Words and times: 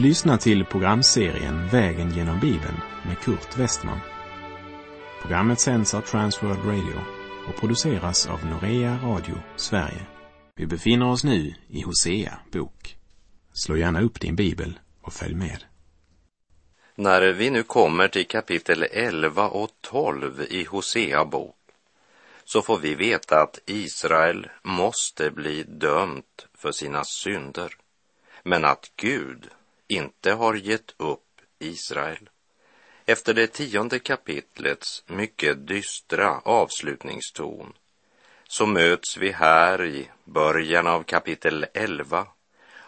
Du 0.00 0.06
lyssnar 0.06 0.36
till 0.36 0.64
programserien 0.64 1.68
Vägen 1.68 2.10
genom 2.10 2.40
Bibeln 2.40 2.80
med 3.06 3.18
Kurt 3.18 3.58
Westman. 3.58 4.00
Programmet 5.22 5.60
sänds 5.60 5.94
av 5.94 6.00
Transworld 6.00 6.64
Radio 6.64 7.00
och 7.48 7.60
produceras 7.60 8.26
av 8.26 8.46
Norea 8.46 8.98
Radio 9.02 9.34
Sverige. 9.56 10.06
Vi 10.56 10.66
befinner 10.66 11.10
oss 11.10 11.24
nu 11.24 11.54
i 11.68 11.82
Hosea 11.82 12.38
bok. 12.52 12.96
Slå 13.52 13.76
gärna 13.76 14.00
upp 14.00 14.20
din 14.20 14.36
bibel 14.36 14.78
och 15.02 15.12
följ 15.12 15.34
med. 15.34 15.64
När 16.94 17.32
vi 17.32 17.50
nu 17.50 17.62
kommer 17.62 18.08
till 18.08 18.26
kapitel 18.26 18.82
11 18.82 19.48
och 19.48 19.70
12 19.80 20.46
i 20.50 20.64
Hosea 20.64 21.24
bok 21.24 21.56
så 22.44 22.62
får 22.62 22.78
vi 22.78 22.94
veta 22.94 23.42
att 23.42 23.58
Israel 23.66 24.48
måste 24.62 25.30
bli 25.30 25.62
dömt 25.62 26.46
för 26.54 26.72
sina 26.72 27.04
synder, 27.04 27.72
men 28.42 28.64
att 28.64 28.92
Gud 28.96 29.50
inte 29.90 30.32
har 30.32 30.54
gett 30.54 30.94
upp 30.96 31.40
Israel. 31.58 32.30
Efter 33.06 33.34
det 33.34 33.46
tionde 33.46 33.98
kapitlets 33.98 35.04
mycket 35.06 35.66
dystra 35.66 36.40
avslutningston 36.44 37.72
så 38.48 38.66
möts 38.66 39.16
vi 39.16 39.32
här 39.32 39.84
i 39.84 40.08
början 40.24 40.86
av 40.86 41.02
kapitel 41.02 41.66
11 41.74 42.26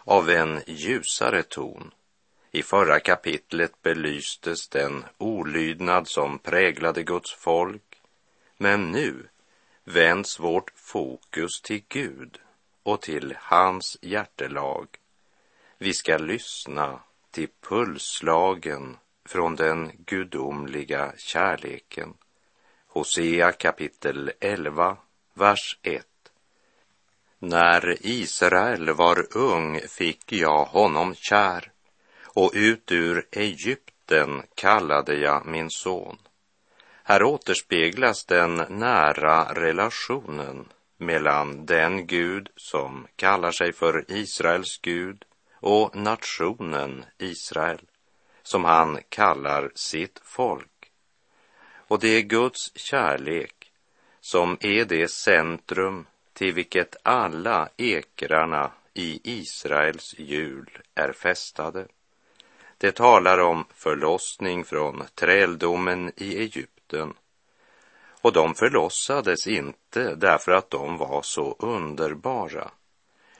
av 0.03 0.29
en 0.29 0.61
ljusare 0.67 1.43
ton. 1.43 1.91
I 2.51 2.63
förra 2.63 2.99
kapitlet 2.99 3.81
belystes 3.81 4.67
den 4.67 5.05
olydnad 5.17 6.07
som 6.07 6.39
präglade 6.39 7.03
Guds 7.03 7.33
folk, 7.33 8.01
men 8.57 8.91
nu 8.91 9.27
vänds 9.83 10.39
vårt 10.39 10.71
fokus 10.75 11.61
till 11.61 11.83
Gud 11.89 12.39
och 12.83 13.01
till 13.01 13.35
hans 13.39 13.97
hjärtelag. 14.01 14.87
Vi 15.83 15.93
ska 15.93 16.17
lyssna 16.17 16.99
till 17.31 17.47
pulsslagen 17.69 18.97
från 19.25 19.55
den 19.55 19.91
gudomliga 20.05 21.13
kärleken. 21.17 22.13
Hosea 22.87 23.51
kapitel 23.51 24.31
11, 24.39 24.97
vers 25.33 25.79
1. 25.81 26.05
När 27.39 27.97
Israel 28.01 28.89
var 28.93 29.37
ung 29.37 29.79
fick 29.79 30.31
jag 30.31 30.65
honom 30.65 31.15
kär 31.15 31.71
och 32.23 32.51
ut 32.53 32.91
ur 32.91 33.27
Egypten 33.31 34.43
kallade 34.55 35.15
jag 35.15 35.45
min 35.45 35.69
son. 35.69 36.17
Här 37.03 37.23
återspeglas 37.23 38.25
den 38.25 38.55
nära 38.69 39.53
relationen 39.53 40.65
mellan 40.97 41.65
den 41.65 42.07
Gud 42.07 42.49
som 42.55 43.07
kallar 43.15 43.51
sig 43.51 43.73
för 43.73 44.05
Israels 44.07 44.79
Gud 44.81 45.25
och 45.63 45.95
nationen 45.95 47.05
Israel, 47.17 47.81
som 48.43 48.63
han 48.63 48.99
kallar 49.09 49.71
sitt 49.75 50.21
folk. 50.23 50.91
Och 51.87 51.99
det 51.99 52.07
är 52.07 52.21
Guds 52.21 52.77
kärlek 52.77 53.71
som 54.21 54.57
är 54.59 54.85
det 54.85 55.07
centrum 55.07 56.05
till 56.33 56.53
vilket 56.53 56.95
alla 57.03 57.69
ekrarna 57.77 58.71
i 58.93 59.19
Israels 59.23 60.15
hjul 60.17 60.79
är 60.95 61.11
fästade. 61.11 61.87
Det 62.77 62.91
talar 62.91 63.37
om 63.39 63.65
förlossning 63.73 64.65
från 64.65 65.03
träldomen 65.15 66.11
i 66.15 66.37
Egypten. 66.37 67.13
Och 68.21 68.33
de 68.33 68.55
förlossades 68.55 69.47
inte 69.47 70.15
därför 70.15 70.51
att 70.51 70.69
de 70.69 70.97
var 70.97 71.21
så 71.21 71.55
underbara, 71.59 72.71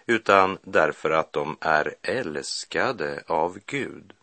utan 0.06 0.58
därför 0.64 1.12
att 1.12 1.34
de 1.34 1.58
är 1.62 1.96
älskade 2.02 3.24
av 3.28 3.60
Gud. 3.66 4.14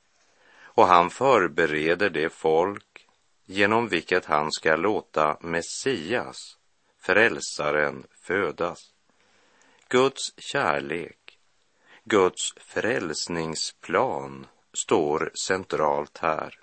Och 0.63 0.87
han 0.87 1.11
förbereder 1.11 2.11
det 2.11 2.31
folk 2.31 3.07
genom 3.47 3.89
vilket 3.89 4.25
han 4.25 4.53
ska 4.53 4.77
låta 4.77 5.37
Messias, 5.41 6.59
frälsaren, 6.99 8.07
födas. 8.21 8.81
Guds 9.89 10.35
kärlek, 10.37 11.39
Guds 12.05 12.53
frälsningsplan 12.57 14.47
står 14.73 15.31
centralt 15.47 16.19
här. 16.19 16.59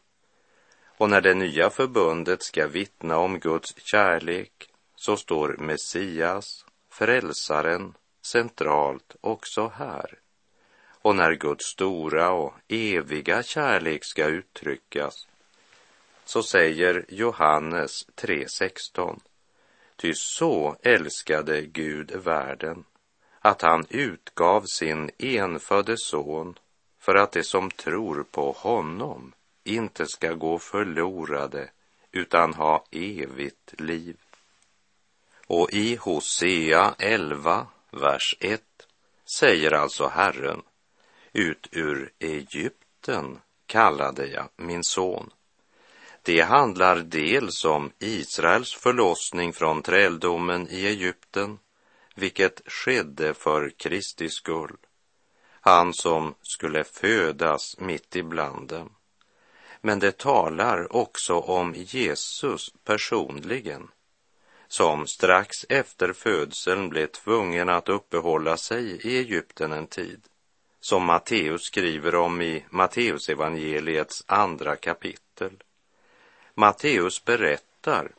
Och 0.97 1.09
när 1.09 1.21
det 1.21 1.33
nya 1.33 1.69
förbundet 1.69 2.43
ska 2.43 2.67
vittna 2.67 3.17
om 3.17 3.39
Guds 3.39 3.73
kärlek 3.77 4.69
så 4.95 5.17
står 5.17 5.57
Messias, 5.59 6.65
frälsaren, 6.89 7.93
centralt 8.31 9.15
också 9.21 9.67
här. 9.75 10.19
Och 11.01 11.15
när 11.15 11.33
Guds 11.33 11.65
stora 11.65 12.31
och 12.31 12.53
eviga 12.67 13.43
kärlek 13.43 14.05
ska 14.05 14.25
uttryckas 14.25 15.27
så 16.25 16.43
säger 16.43 17.05
Johannes 17.09 18.07
3.16 18.15 19.19
Ty 19.95 20.13
så 20.13 20.75
älskade 20.81 21.61
Gud 21.61 22.11
världen 22.11 22.83
att 23.39 23.61
han 23.61 23.85
utgav 23.89 24.61
sin 24.61 25.11
enfödde 25.17 25.97
son 25.97 26.59
för 26.99 27.15
att 27.15 27.31
de 27.31 27.43
som 27.43 27.71
tror 27.71 28.23
på 28.23 28.51
honom 28.51 29.33
inte 29.63 30.05
ska 30.05 30.33
gå 30.33 30.59
förlorade 30.59 31.69
utan 32.11 32.53
ha 32.53 32.85
evigt 32.91 33.81
liv. 33.81 34.17
Och 35.47 35.73
i 35.73 35.95
Hosea 35.95 36.95
11, 36.99 37.67
vers 37.97 38.35
1 38.39 38.61
säger 39.25 39.71
alltså 39.71 40.07
Herren, 40.07 40.61
ut 41.33 41.67
ur 41.71 42.11
Egypten 42.19 43.39
kallade 43.65 44.27
jag 44.27 44.49
min 44.55 44.83
son. 44.83 45.29
Det 46.21 46.41
handlar 46.41 46.95
dels 46.95 47.65
om 47.65 47.91
Israels 47.99 48.73
förlossning 48.73 49.53
från 49.53 49.81
träldomen 49.81 50.67
i 50.69 50.85
Egypten, 50.87 51.59
vilket 52.15 52.61
skedde 52.65 53.33
för 53.33 53.69
Kristi 53.77 54.29
skull. 54.29 54.77
Han 55.61 55.93
som 55.93 56.35
skulle 56.41 56.83
födas 56.83 57.79
mitt 57.79 58.15
ibland 58.15 58.67
dem. 58.67 58.89
Men 59.81 59.99
det 59.99 60.17
talar 60.17 60.95
också 60.95 61.39
om 61.39 61.73
Jesus 61.77 62.73
personligen, 62.83 63.87
som 64.67 65.07
strax 65.07 65.65
efter 65.69 66.13
födseln 66.13 66.89
blev 66.89 67.07
tvungen 67.07 67.69
att 67.69 67.89
uppehålla 67.89 68.57
sig 68.57 69.07
i 69.07 69.17
Egypten 69.17 69.71
en 69.71 69.87
tid, 69.87 70.21
som 70.79 71.05
Matteus 71.05 71.61
skriver 71.63 72.15
om 72.15 72.41
i 72.41 72.65
Matteusevangeliets 72.69 74.23
andra 74.27 74.75
kapitel. 74.75 75.51
Matteus 76.53 77.25
berättar 77.25 78.11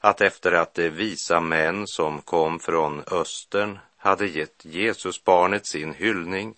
att 0.00 0.20
efter 0.20 0.52
att 0.52 0.74
de 0.74 0.90
visa 0.90 1.40
män 1.40 1.86
som 1.86 2.22
kom 2.22 2.60
från 2.60 3.02
östern 3.10 3.78
hade 3.96 4.26
gett 4.26 4.64
Jesusbarnet 4.64 5.66
sin 5.66 5.94
hyllning 5.94 6.54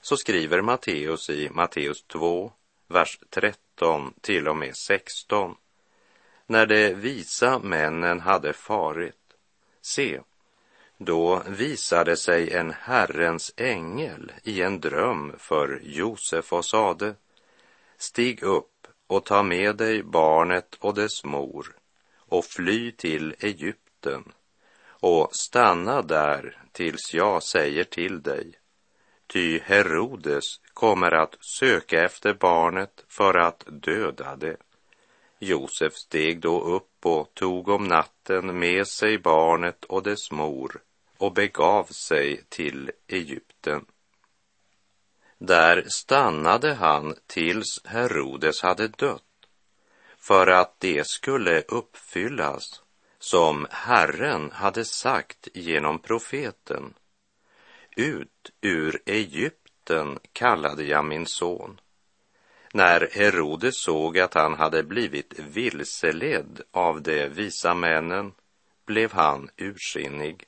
så 0.00 0.16
skriver 0.16 0.60
Matteus 0.60 1.30
i 1.30 1.50
Matteus 1.50 2.02
2, 2.02 2.52
vers 2.88 3.18
13 3.30 4.14
till 4.20 4.48
och 4.48 4.56
med 4.56 4.76
16. 4.76 5.56
När 6.46 6.66
de 6.66 6.94
visa 6.94 7.58
männen 7.58 8.20
hade 8.20 8.52
farit, 8.52 9.14
se, 9.82 10.20
då 10.98 11.42
visade 11.48 12.16
sig 12.16 12.52
en 12.52 12.70
Herrens 12.70 13.54
ängel 13.56 14.32
i 14.42 14.62
en 14.62 14.80
dröm 14.80 15.32
för 15.38 15.80
Josef 15.82 16.52
och 16.52 16.64
sade, 16.64 17.14
stig 17.96 18.42
upp 18.42 18.86
och 19.06 19.24
ta 19.24 19.42
med 19.42 19.76
dig 19.76 20.02
barnet 20.02 20.74
och 20.80 20.94
dess 20.94 21.24
mor 21.24 21.76
och 22.16 22.44
fly 22.44 22.92
till 22.92 23.34
Egypten 23.38 24.32
och 24.86 25.28
stanna 25.32 26.02
där 26.02 26.62
tills 26.72 27.14
jag 27.14 27.42
säger 27.42 27.84
till 27.84 28.22
dig. 28.22 28.58
Ty 29.26 29.58
Herodes 29.58 30.44
kommer 30.74 31.14
att 31.14 31.36
söka 31.40 32.04
efter 32.04 32.34
barnet 32.34 33.04
för 33.08 33.34
att 33.34 33.64
döda 33.66 34.36
det. 34.36 34.56
Josef 35.38 35.94
steg 35.94 36.40
då 36.40 36.60
upp 36.60 37.06
och 37.06 37.34
tog 37.34 37.68
om 37.68 37.84
natten 37.84 38.58
med 38.58 38.88
sig 38.88 39.18
barnet 39.18 39.84
och 39.84 40.02
dess 40.02 40.30
mor 40.30 40.82
och 41.18 41.32
begav 41.32 41.84
sig 41.84 42.44
till 42.48 42.90
Egypten. 43.06 43.84
Där 45.38 45.84
stannade 45.88 46.74
han 46.74 47.14
tills 47.26 47.84
Herodes 47.84 48.62
hade 48.62 48.88
dött 48.88 49.22
för 50.18 50.46
att 50.46 50.80
det 50.80 51.06
skulle 51.06 51.60
uppfyllas 51.60 52.82
som 53.18 53.66
Herren 53.70 54.50
hade 54.52 54.84
sagt 54.84 55.48
genom 55.54 55.98
profeten. 55.98 56.94
Ut 57.96 58.50
ur 58.60 59.02
Egypten 59.06 60.18
kallade 60.32 60.84
jag 60.84 61.04
min 61.04 61.26
son. 61.26 61.80
När 62.76 63.08
Herodes 63.12 63.82
såg 63.82 64.18
att 64.18 64.34
han 64.34 64.54
hade 64.54 64.82
blivit 64.82 65.38
vilseledd 65.38 66.60
av 66.70 67.02
de 67.02 67.28
visa 67.28 67.74
männen 67.74 68.32
blev 68.86 69.12
han 69.12 69.50
ursinnig 69.56 70.44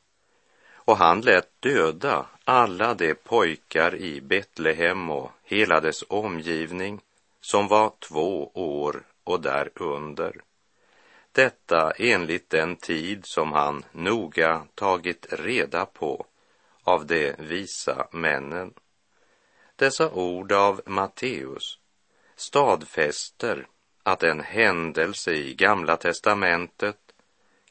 och 0.74 0.96
han 0.96 1.20
lät 1.20 1.48
döda 1.60 2.26
alla 2.44 2.94
de 2.94 3.14
pojkar 3.14 3.94
i 3.94 4.20
Betlehem 4.20 5.10
och 5.10 5.30
hela 5.44 5.80
dess 5.80 6.04
omgivning 6.08 7.00
som 7.40 7.68
var 7.68 7.92
två 8.08 8.50
år 8.54 9.02
och 9.24 9.40
därunder. 9.40 10.40
Detta 11.32 11.90
enligt 11.90 12.50
den 12.50 12.76
tid 12.76 13.20
som 13.26 13.52
han 13.52 13.84
noga 13.92 14.66
tagit 14.74 15.26
reda 15.30 15.86
på 15.86 16.26
av 16.82 17.06
de 17.06 17.34
visa 17.38 18.08
männen. 18.12 18.72
Dessa 19.76 20.10
ord 20.10 20.52
av 20.52 20.80
Matteus 20.86 21.78
stadfäster 22.36 23.66
att 24.02 24.22
en 24.22 24.40
händelse 24.40 25.32
i 25.32 25.54
Gamla 25.54 25.96
testamentet 25.96 26.98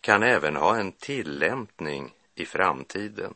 kan 0.02 0.24
även 0.24 0.56
ha 0.56 0.78
en 0.78 0.92
tillämpning 0.92 2.14
i 2.36 2.46
framtiden. 2.46 3.34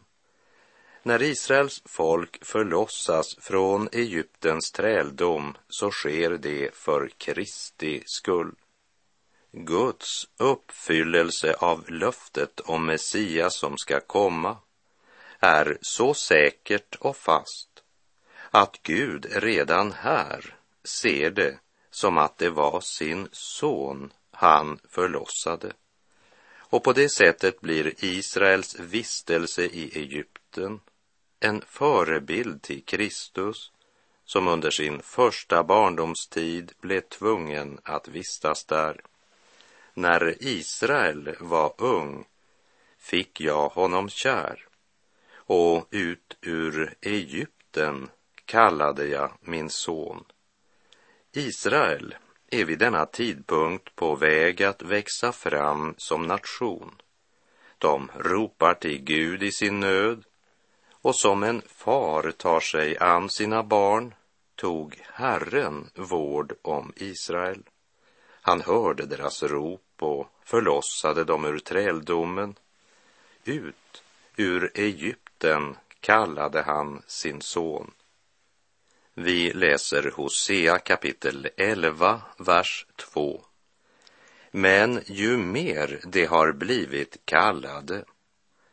När 1.03 1.21
Israels 1.21 1.81
folk 1.85 2.45
förlossas 2.45 3.35
från 3.39 3.89
Egyptens 3.91 4.71
träldom 4.71 5.57
så 5.67 5.91
sker 5.91 6.29
det 6.29 6.75
för 6.75 7.09
Kristi 7.17 8.03
skull. 8.05 8.55
Guds 9.51 10.27
uppfyllelse 10.37 11.53
av 11.53 11.89
löftet 11.89 12.59
om 12.59 12.85
Messias 12.85 13.55
som 13.55 13.77
ska 13.77 13.99
komma 13.99 14.57
är 15.39 15.77
så 15.81 16.13
säkert 16.13 16.95
och 16.95 17.17
fast 17.17 17.69
att 18.51 18.79
Gud 18.83 19.25
redan 19.29 19.91
här 19.91 20.58
ser 20.89 21.31
det 21.31 21.59
som 21.91 22.17
att 22.17 22.37
det 22.37 22.49
var 22.49 22.81
sin 22.81 23.27
son 23.31 24.13
han 24.31 24.79
förlossade. 24.89 25.73
Och 26.57 26.83
på 26.83 26.93
det 26.93 27.09
sättet 27.09 27.61
blir 27.61 28.05
Israels 28.05 28.79
vistelse 28.79 29.65
i 29.65 29.99
Egypten 29.99 30.79
en 31.39 31.61
förebild 31.67 32.61
till 32.61 32.83
Kristus 32.85 33.71
som 34.25 34.47
under 34.47 34.69
sin 34.69 35.01
första 35.01 35.63
barndomstid 35.63 36.71
blev 36.81 37.01
tvungen 37.01 37.79
att 37.83 38.07
vistas 38.07 38.65
där. 38.65 39.01
När 39.93 40.43
Israel 40.43 41.35
var 41.39 41.73
ung 41.77 42.25
fick 42.97 43.41
jag 43.41 43.69
honom 43.69 44.09
kär 44.09 44.67
och 45.33 45.87
ut 45.91 46.37
ur 46.41 46.95
Egypten 47.01 48.09
kallade 48.45 49.07
jag 49.07 49.31
min 49.41 49.69
son. 49.69 50.25
Israel 51.39 52.15
är 52.51 52.65
vid 52.65 52.79
denna 52.79 53.05
tidpunkt 53.05 53.95
på 53.95 54.15
väg 54.15 54.63
att 54.63 54.81
växa 54.81 55.31
fram 55.31 55.93
som 55.97 56.21
nation. 56.27 56.95
De 57.77 58.11
ropar 58.15 58.73
till 58.73 59.03
Gud 59.03 59.43
i 59.43 59.51
sin 59.51 59.79
nöd 59.79 60.23
och 60.91 61.15
som 61.15 61.43
en 61.43 61.61
far 61.67 62.31
tar 62.31 62.59
sig 62.59 62.97
an 62.97 63.29
sina 63.29 63.63
barn 63.63 64.13
tog 64.55 65.01
Herren 65.13 65.89
vård 65.95 66.53
om 66.61 66.93
Israel. 66.95 67.63
Han 68.41 68.61
hörde 68.61 69.05
deras 69.05 69.43
rop 69.43 69.81
och 69.99 70.27
förlossade 70.43 71.23
dem 71.23 71.45
ur 71.45 71.59
träldomen. 71.59 72.55
Ut 73.43 74.03
ur 74.35 74.71
Egypten 74.73 75.75
kallade 75.99 76.61
han 76.61 77.01
sin 77.07 77.41
son. 77.41 77.91
Vi 79.21 79.53
läser 79.53 80.11
Hosea 80.15 80.79
kapitel 80.79 81.49
11, 81.57 82.21
vers 82.37 82.85
2. 82.95 83.41
Men 84.51 85.01
ju 85.05 85.37
mer 85.37 86.01
de 86.05 86.25
har 86.25 86.51
blivit 86.51 87.17
kallade, 87.25 88.05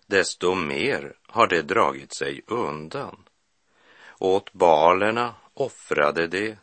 desto 0.07 0.55
mer 0.55 1.17
har 1.27 1.47
de 1.47 1.63
dragit 1.63 2.17
sig 2.17 2.43
undan. 2.47 3.25
Åt 4.19 4.53
balerna 4.53 5.35
offrade 5.55 6.27
de 6.27 6.57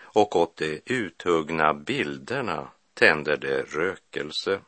och 0.00 0.36
åt 0.36 0.56
de 0.56 0.80
uthuggna 0.86 1.74
bilderna 1.74 2.68
tände 2.94 3.36
de 3.36 3.62
rökelse. 3.62 4.60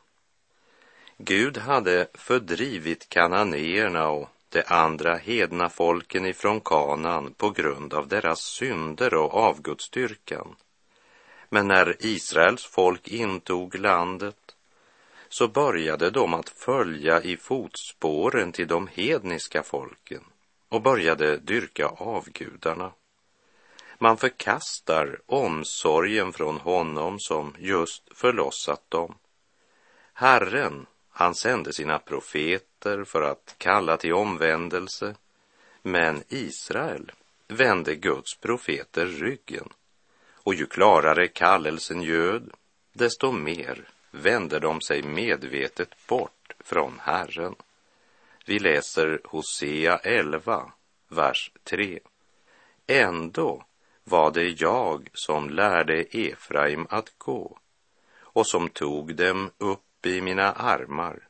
Gud 1.17 1.57
hade 1.57 2.07
fördrivit 2.13 3.09
kananéerna 3.09 4.09
och 4.09 4.29
de 4.51 4.63
andra 4.67 5.15
hedna 5.15 5.69
folken 5.69 6.25
ifrån 6.25 6.61
Kanan 6.61 7.33
på 7.33 7.49
grund 7.49 7.93
av 7.93 8.07
deras 8.07 8.39
synder 8.39 9.13
och 9.13 9.33
avgudsdyrkan. 9.33 10.55
Men 11.49 11.67
när 11.67 11.95
Israels 11.99 12.65
folk 12.65 13.07
intog 13.07 13.79
landet 13.79 14.55
så 15.29 15.47
började 15.47 16.09
de 16.09 16.33
att 16.33 16.49
följa 16.49 17.21
i 17.21 17.37
fotspåren 17.37 18.51
till 18.51 18.67
de 18.67 18.87
hedniska 18.87 19.63
folken 19.63 20.23
och 20.69 20.81
började 20.81 21.37
dyrka 21.37 21.87
avgudarna. 21.87 22.91
Man 23.97 24.17
förkastar 24.17 25.21
omsorgen 25.25 26.33
från 26.33 26.57
honom 26.57 27.19
som 27.19 27.55
just 27.59 28.17
förlossat 28.17 28.91
dem. 28.91 29.15
Herren, 30.13 30.85
han 31.11 31.35
sände 31.35 31.73
sina 31.73 31.99
profeter 31.99 33.03
för 33.03 33.21
att 33.21 33.55
kalla 33.57 33.97
till 33.97 34.13
omvändelse, 34.13 35.15
men 35.81 36.23
Israel 36.29 37.11
vände 37.47 37.95
Guds 37.95 38.35
profeter 38.35 39.05
ryggen. 39.05 39.69
Och 40.43 40.53
ju 40.53 40.65
klarare 40.65 41.27
kallelsen 41.27 42.01
ljöd, 42.01 42.51
desto 42.93 43.31
mer 43.31 43.87
vände 44.11 44.59
de 44.59 44.81
sig 44.81 45.03
medvetet 45.03 46.07
bort 46.07 46.53
från 46.59 46.99
Herren. 46.99 47.55
Vi 48.45 48.59
läser 48.59 49.21
Hosea 49.23 49.97
11, 49.97 50.71
vers 51.07 51.51
3. 51.63 51.99
Ändå 52.87 53.65
var 54.03 54.31
det 54.31 54.61
jag 54.61 55.09
som 55.13 55.49
lärde 55.49 56.01
Efraim 56.01 56.87
att 56.89 57.13
gå 57.17 57.57
och 58.13 58.47
som 58.47 58.69
tog 58.69 59.15
dem 59.15 59.51
upp 59.57 59.90
i 60.05 60.21
mina 60.21 60.51
armar. 60.51 61.27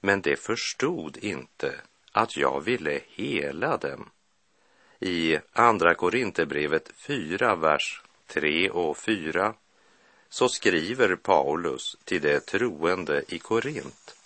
Men 0.00 0.20
det 0.20 0.36
förstod 0.36 1.16
inte 1.16 1.74
att 2.12 2.36
jag 2.36 2.60
ville 2.60 3.00
hela 3.08 3.76
dem. 3.76 4.10
I 5.00 5.38
Andra 5.52 5.94
Korinthierbrevet 5.94 6.90
4, 6.96 7.56
vers 7.56 8.02
3 8.26 8.70
och 8.70 8.98
4 8.98 9.54
så 10.28 10.48
skriver 10.48 11.16
Paulus 11.16 11.96
till 12.04 12.22
de 12.22 12.40
troende 12.40 13.24
i 13.28 13.38
Korint. 13.38 14.16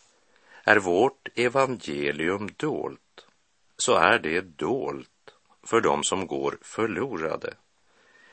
Är 0.64 0.76
vårt 0.76 1.28
evangelium 1.34 2.50
dolt, 2.56 3.26
så 3.76 3.94
är 3.94 4.18
det 4.18 4.40
dolt 4.40 5.08
för 5.62 5.80
dem 5.80 6.04
som 6.04 6.26
går 6.26 6.58
förlorade. 6.62 7.54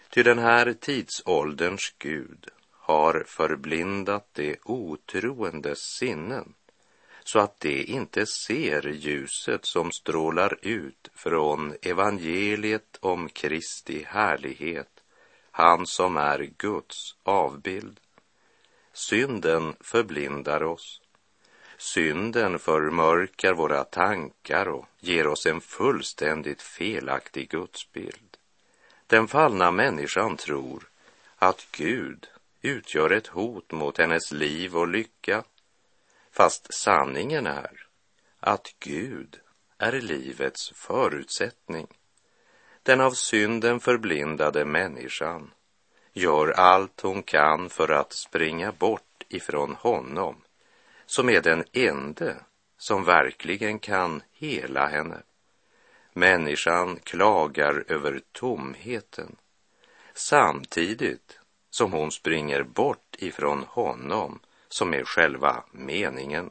Ty 0.10 0.24
den 0.24 0.40
här 0.40 0.74
tidsålderns 0.74 1.94
Gud 1.98 2.50
har 2.86 3.24
förblindat 3.28 4.30
de 4.34 4.56
otroendes 4.64 5.80
sinnen 6.00 6.54
så 7.24 7.40
att 7.40 7.60
de 7.60 7.84
inte 7.84 8.26
ser 8.26 8.88
ljuset 8.88 9.66
som 9.66 9.92
strålar 9.92 10.58
ut 10.62 11.10
från 11.14 11.76
evangeliet 11.82 12.98
om 13.00 13.30
Kristi 13.30 14.04
härlighet, 14.08 15.04
han 15.52 15.88
som 15.88 16.18
är 16.18 16.50
Guds 16.58 17.16
avbild. 17.24 18.00
Synden 18.94 19.76
förblindar 19.80 20.64
oss. 20.64 21.02
Synden 21.78 22.60
förmörkar 22.60 23.54
våra 23.54 23.84
tankar 23.84 24.68
och 24.68 24.86
ger 25.00 25.28
oss 25.28 25.46
en 25.46 25.62
fullständigt 25.62 26.62
felaktig 26.62 27.50
gudsbild. 27.50 28.38
Den 29.08 29.28
fallna 29.28 29.72
människan 29.72 30.38
tror 30.38 30.90
att 31.36 31.68
Gud 31.72 32.28
utgör 32.66 33.10
ett 33.10 33.28
hot 33.28 33.72
mot 33.72 33.98
hennes 33.98 34.32
liv 34.32 34.78
och 34.78 34.88
lycka, 34.88 35.44
fast 36.32 36.74
sanningen 36.74 37.48
är 37.48 37.88
att 38.40 38.76
Gud 38.80 39.40
är 39.78 39.92
livets 39.92 40.72
förutsättning. 40.76 41.88
Den 42.84 43.02
av 43.02 43.12
synden 43.12 43.80
förblindade 43.80 44.66
människan 44.66 45.52
gör 46.14 46.52
allt 46.52 47.02
hon 47.02 47.24
kan 47.24 47.70
för 47.70 47.92
att 47.92 48.14
springa 48.14 48.72
bort 48.72 49.24
ifrån 49.30 49.76
honom, 49.76 50.36
som 51.06 51.30
är 51.30 51.42
den 51.42 51.64
ende 51.72 52.36
som 52.78 53.04
verkligen 53.04 53.80
kan 53.80 54.24
hela 54.32 54.88
henne. 54.88 55.22
Människan 56.14 57.00
klagar 57.04 57.84
över 57.88 58.22
tomheten 58.32 59.36
samtidigt 60.14 61.40
som 61.76 61.94
hon 61.94 62.12
springer 62.12 62.64
bort 62.64 63.16
ifrån 63.18 63.64
honom 63.68 64.40
som 64.70 64.94
är 64.94 65.04
själva 65.04 65.64
meningen. 65.72 66.50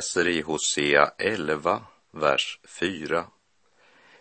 Läser 0.00 0.28
i 0.28 0.40
Hosea 0.40 1.12
11, 1.18 1.82
vers 2.10 2.60
4. 2.68 3.24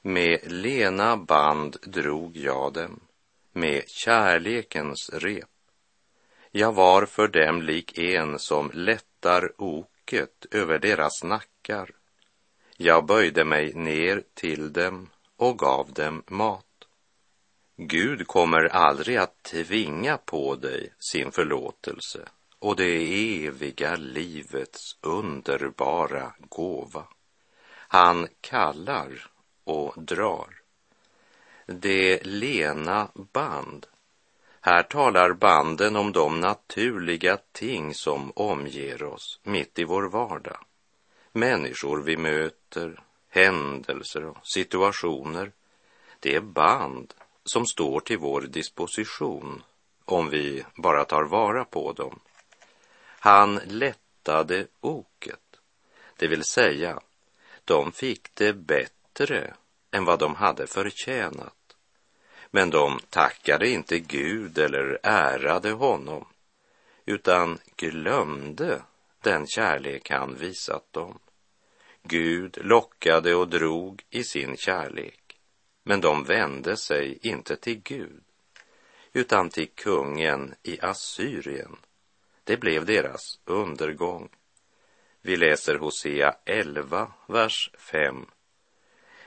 Med 0.01 0.51
lena 0.51 1.17
band 1.17 1.77
drog 1.83 2.38
jag 2.38 2.74
dem, 2.74 3.00
med 3.51 3.83
kärlekens 3.88 5.09
rep. 5.13 5.50
Jag 6.51 6.74
var 6.74 7.05
för 7.05 7.27
dem 7.27 7.62
lik 7.62 7.98
en 7.98 8.39
som 8.39 8.71
lättar 8.74 9.62
oket 9.62 10.45
över 10.51 10.79
deras 10.79 11.24
nackar. 11.24 11.89
Jag 12.77 13.05
böjde 13.05 13.45
mig 13.45 13.74
ner 13.74 14.24
till 14.33 14.74
dem 14.74 15.09
och 15.36 15.59
gav 15.59 15.93
dem 15.93 16.24
mat. 16.27 16.65
Gud 17.77 18.27
kommer 18.27 18.63
aldrig 18.63 19.17
att 19.17 19.43
tvinga 19.43 20.17
på 20.17 20.55
dig 20.55 20.93
sin 21.00 21.31
förlåtelse 21.31 22.27
och 22.60 22.75
det 22.75 23.46
eviga 23.46 23.96
livets 23.96 24.98
underbara 25.01 26.34
gåva. 26.39 27.04
Han 27.72 28.28
kallar 28.42 29.32
och 29.63 29.94
drar. 30.04 30.62
Det 31.66 32.25
lena 32.25 33.12
band. 33.34 33.88
Här 34.62 34.84
talar 34.84 35.34
banden 35.34 35.96
om 35.96 36.12
de 36.12 36.39
naturliga 36.39 37.38
ting 37.51 37.94
som 37.94 38.32
omger 38.36 39.04
oss 39.04 39.39
mitt 39.44 39.80
i 39.80 39.84
vår 39.84 40.04
vardag. 40.04 40.58
Människor 41.32 42.01
vi 42.01 42.18
möter, 42.18 43.04
händelser 43.30 44.25
och 44.25 44.48
situationer. 44.48 45.51
Det 46.20 46.36
är 46.36 46.42
band 46.42 47.13
som 47.44 47.66
står 47.66 48.00
till 48.00 48.18
vår 48.18 48.42
disposition 48.42 49.63
om 50.06 50.30
vi 50.30 50.63
bara 50.75 51.06
tar 51.06 51.24
vara 51.24 51.66
på 51.66 51.94
dem. 51.94 52.20
Han 53.20 53.56
lättade 53.56 54.68
oket, 54.80 55.60
det 56.18 56.28
vill 56.28 56.44
säga, 56.44 57.00
de 57.66 57.92
fick 57.92 58.36
det 58.36 58.54
bättre 58.54 59.54
än 59.92 60.06
vad 60.06 60.20
de 60.20 60.36
hade 60.36 60.68
förtjänat. 60.68 61.76
Men 62.52 62.70
de 62.70 63.00
tackade 63.10 63.70
inte 63.70 64.00
Gud 64.00 64.58
eller 64.58 65.00
ärade 65.04 65.72
honom, 65.72 66.26
utan 67.06 67.60
glömde 67.76 68.82
den 69.22 69.48
kärlek 69.48 70.10
han 70.10 70.36
visat 70.36 70.94
dem. 70.94 71.20
Gud 72.04 72.58
lockade 72.62 73.36
och 73.36 73.48
drog 73.48 74.04
i 74.10 74.24
sin 74.24 74.58
kärlek, 74.58 75.38
men 75.84 76.02
de 76.02 76.24
vände 76.24 76.78
sig 76.78 77.20
inte 77.22 77.56
till 77.56 77.82
Gud, 77.82 78.24
utan 79.14 79.50
till 79.50 79.70
kungen 79.70 80.56
i 80.64 80.80
Assyrien. 80.82 81.78
Det 82.50 82.58
blev 82.58 82.86
deras 82.86 83.39
undergång. 83.46 84.29
Vi 85.22 85.38
läser 85.38 85.75
Hosea 85.75 86.36
11, 86.46 87.12
vers 87.27 87.72
5. 87.77 88.25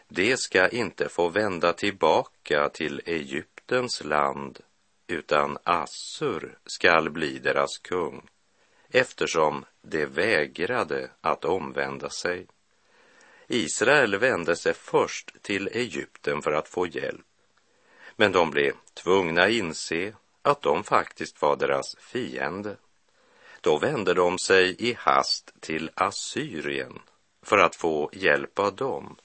De 0.09 0.37
ska 0.37 0.69
inte 0.69 1.09
få 1.09 1.29
vända 1.29 1.73
tillbaka 1.73 2.69
till 2.69 3.03
Egyptens 3.07 4.05
land, 4.05 4.61
utan 5.07 5.59
Assur 5.65 6.59
skall 6.67 7.11
bli 7.11 7.39
deras 7.39 7.79
kung, 7.79 8.29
eftersom 8.91 9.65
de 9.83 10.07
vägrade 10.07 11.11
att 11.21 11.45
omvända 11.45 12.11
sig. 12.11 12.47
Israel 13.47 14.17
vände 14.17 14.57
sig 14.57 14.75
först 14.75 15.43
till 15.43 15.69
Egypten 15.69 16.43
för 16.43 16.53
att 16.53 16.69
få 16.69 16.87
hjälp, 16.87 17.27
men 18.17 18.33
de 18.33 18.51
blev 18.51 18.73
tvungna 18.95 19.49
inse 19.49 20.15
att 20.43 20.63
de 20.63 20.85
faktiskt 20.85 21.43
var 21.43 21.57
deras 21.57 21.97
fiende. 21.99 22.77
Då 23.63 23.79
vände 23.79 24.15
de 24.15 24.39
sig 24.39 24.77
i 24.79 24.97
hast 24.99 25.53
till 25.61 25.91
Assyrien 25.95 26.99
för 27.43 27.59
att 27.59 27.77
få 27.77 28.11
hjälp 28.13 28.59
av 28.59 28.77
dem. 28.77 29.17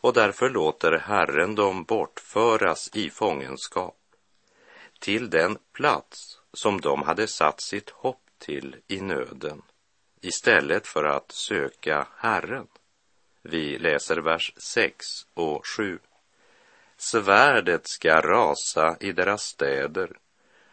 Och 0.00 0.12
därför 0.12 0.50
låter 0.50 0.92
Herren 0.92 1.54
dem 1.54 1.84
bortföras 1.84 2.90
i 2.94 3.10
fångenskap 3.10 3.96
till 4.98 5.30
den 5.30 5.58
plats 5.72 6.40
som 6.52 6.80
de 6.80 7.02
hade 7.02 7.26
satt 7.26 7.60
sitt 7.60 7.90
hopp 7.90 8.22
till 8.38 8.76
i 8.88 9.00
nöden 9.00 9.62
istället 10.20 10.86
för 10.86 11.04
att 11.04 11.32
söka 11.32 12.06
Herren. 12.16 12.66
Vi 13.42 13.78
läser 13.78 14.16
vers 14.16 14.52
6 14.56 15.06
och 15.34 15.66
7. 15.66 15.98
Svärdet 16.96 17.88
ska 17.88 18.20
rasa 18.20 18.96
i 19.00 19.12
deras 19.12 19.42
städer 19.42 20.18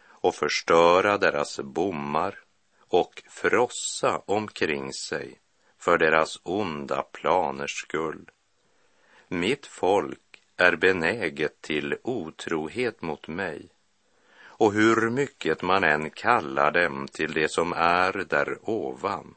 och 0.08 0.34
förstöra 0.34 1.18
deras 1.18 1.60
bommar 1.60 2.43
och 2.88 3.22
frossa 3.28 4.22
omkring 4.26 4.92
sig 4.92 5.40
för 5.78 5.98
deras 5.98 6.40
onda 6.42 7.02
planers 7.02 7.80
skull. 7.82 8.30
Mitt 9.28 9.66
folk 9.66 10.42
är 10.56 10.76
benäget 10.76 11.60
till 11.60 11.96
otrohet 12.02 13.02
mot 13.02 13.28
mig 13.28 13.68
och 14.56 14.72
hur 14.72 15.10
mycket 15.10 15.62
man 15.62 15.84
än 15.84 16.10
kallar 16.10 16.70
dem 16.70 17.08
till 17.12 17.32
det 17.32 17.48
som 17.48 17.72
är 17.72 18.12
där 18.12 18.58
ovan 18.62 19.34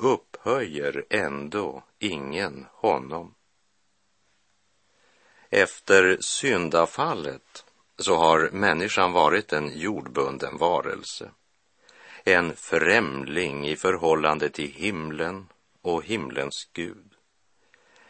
upphöjer 0.00 1.04
ändå 1.10 1.84
ingen 1.98 2.66
honom. 2.72 3.34
Efter 5.50 6.18
syndafallet 6.20 7.64
så 7.98 8.16
har 8.16 8.50
människan 8.52 9.12
varit 9.12 9.52
en 9.52 9.78
jordbunden 9.78 10.58
varelse 10.58 11.30
en 12.32 12.56
främling 12.56 13.68
i 13.68 13.76
förhållande 13.76 14.50
till 14.50 14.72
himlen 14.72 15.46
och 15.82 16.04
himlens 16.04 16.68
Gud. 16.72 17.14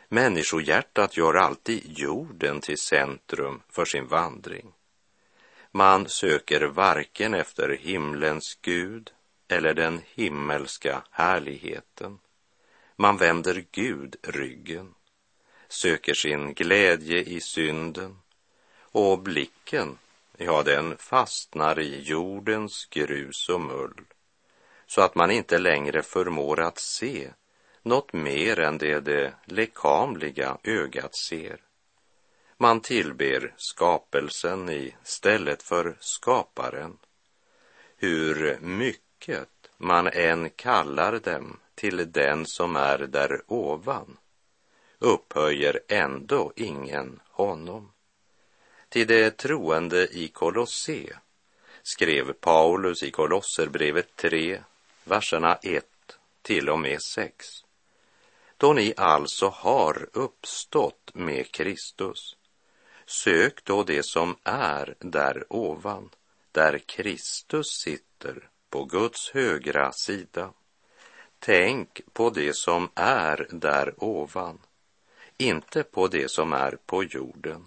Människohjärtat 0.08 1.16
gör 1.16 1.34
alltid 1.34 1.98
jorden 1.98 2.60
till 2.60 2.78
centrum 2.78 3.62
för 3.68 3.84
sin 3.84 4.06
vandring. 4.06 4.72
Man 5.72 6.08
söker 6.08 6.60
varken 6.60 7.34
efter 7.34 7.68
himlens 7.68 8.58
Gud 8.62 9.10
eller 9.48 9.74
den 9.74 10.00
himmelska 10.14 11.02
härligheten. 11.10 12.18
Man 12.96 13.16
vänder 13.16 13.64
Gud 13.72 14.16
ryggen, 14.22 14.94
söker 15.68 16.14
sin 16.14 16.54
glädje 16.54 17.18
i 17.18 17.40
synden 17.40 18.18
och 18.80 19.18
blicken 19.18 19.98
ja, 20.44 20.62
den 20.62 20.96
fastnar 20.96 21.78
i 21.78 22.00
jordens 22.00 22.86
grus 22.90 23.48
och 23.48 23.60
mull 23.60 24.04
så 24.86 25.00
att 25.02 25.14
man 25.14 25.30
inte 25.30 25.58
längre 25.58 26.02
förmår 26.02 26.60
att 26.60 26.78
se 26.78 27.30
något 27.82 28.12
mer 28.12 28.60
än 28.60 28.78
det 28.78 29.00
det 29.00 29.34
lekamliga 29.44 30.58
ögat 30.64 31.14
ser. 31.16 31.60
Man 32.56 32.80
tillber 32.80 33.54
skapelsen 33.56 34.70
i 34.70 34.94
stället 35.02 35.62
för 35.62 35.96
skaparen. 36.00 36.98
Hur 37.96 38.58
mycket 38.60 39.48
man 39.76 40.06
än 40.06 40.50
kallar 40.50 41.18
dem 41.18 41.60
till 41.74 42.12
den 42.12 42.46
som 42.46 42.76
är 42.76 42.98
där 42.98 43.42
ovan 43.46 44.16
upphöjer 44.98 45.80
ändå 45.88 46.52
ingen 46.56 47.20
honom. 47.30 47.92
Till 48.90 49.06
de 49.06 49.30
troende 49.30 50.06
i 50.06 50.28
Kolosse 50.28 51.18
skrev 51.82 52.32
Paulus 52.32 53.02
i 53.02 53.10
Kolosserbrevet 53.10 54.16
3, 54.16 54.62
verserna 55.04 55.54
1 55.62 55.84
till 56.42 56.68
och 56.68 56.78
med 56.78 57.02
6. 57.02 57.46
Då 58.56 58.72
ni 58.72 58.94
alltså 58.96 59.48
har 59.48 60.08
uppstått 60.12 61.10
med 61.14 61.52
Kristus, 61.52 62.36
sök 63.06 63.64
då 63.64 63.82
det 63.82 64.02
som 64.02 64.36
är 64.44 64.94
där 64.98 65.44
ovan, 65.48 66.10
där 66.52 66.78
Kristus 66.78 67.66
sitter 67.66 68.48
på 68.70 68.84
Guds 68.84 69.30
högra 69.30 69.92
sida. 69.92 70.52
Tänk 71.38 72.00
på 72.12 72.30
det 72.30 72.56
som 72.56 72.90
är 72.94 73.46
där 73.50 73.94
ovan, 74.04 74.58
inte 75.38 75.82
på 75.82 76.08
det 76.08 76.30
som 76.30 76.52
är 76.52 76.78
på 76.86 77.04
jorden. 77.04 77.66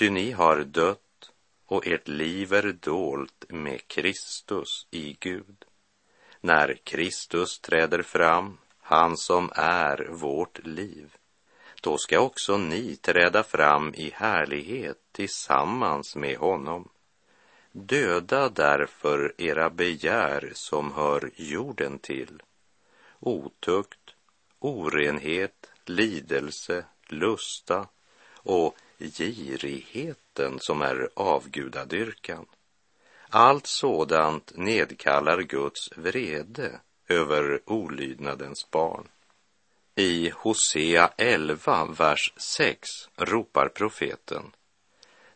Ty 0.00 0.10
ni 0.10 0.32
har 0.32 0.56
dött 0.64 1.30
och 1.66 1.86
ert 1.86 2.08
liv 2.08 2.52
är 2.52 2.72
dolt 2.72 3.44
med 3.48 3.88
Kristus 3.88 4.86
i 4.90 5.16
Gud. 5.20 5.64
När 6.40 6.74
Kristus 6.84 7.60
träder 7.60 8.02
fram, 8.02 8.58
han 8.78 9.16
som 9.16 9.50
är 9.54 10.08
vårt 10.10 10.66
liv, 10.66 11.16
då 11.82 11.98
ska 11.98 12.20
också 12.20 12.56
ni 12.56 12.96
träda 12.96 13.42
fram 13.42 13.94
i 13.94 14.10
härlighet 14.14 14.98
tillsammans 15.12 16.16
med 16.16 16.36
honom. 16.36 16.88
Döda 17.72 18.48
därför 18.48 19.34
era 19.38 19.70
begär 19.70 20.52
som 20.54 20.92
hör 20.92 21.30
jorden 21.36 21.98
till. 21.98 22.42
Otukt, 23.18 24.14
orenhet, 24.58 25.70
lidelse, 25.84 26.84
lusta 27.08 27.86
och 28.32 28.76
girigheten 29.00 30.58
som 30.60 30.82
är 30.82 31.08
avgudadyrkan. 31.14 32.46
Allt 33.28 33.66
sådant 33.66 34.52
nedkallar 34.56 35.40
Guds 35.40 35.90
vrede 35.96 36.80
över 37.08 37.60
olydnadens 37.66 38.70
barn. 38.70 39.08
I 39.94 40.30
Hosea 40.34 41.10
11, 41.16 41.84
vers 41.84 42.32
6 42.36 42.88
ropar 43.16 43.68
profeten 43.68 44.52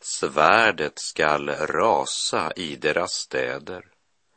Svärdet 0.00 0.98
skall 0.98 1.48
rasa 1.48 2.52
i 2.56 2.76
deras 2.76 3.12
städer 3.12 3.84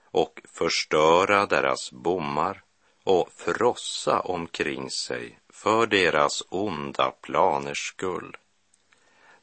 och 0.03 0.41
förstöra 0.53 1.46
deras 1.46 1.91
bommar 1.91 2.63
och 3.03 3.29
frossa 3.36 4.19
omkring 4.19 4.91
sig 4.91 5.39
för 5.50 5.86
deras 5.88 6.43
onda 6.50 7.12
planers 7.12 7.88
skull. 7.88 8.38